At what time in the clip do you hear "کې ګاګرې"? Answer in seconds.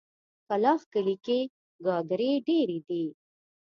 1.25-2.31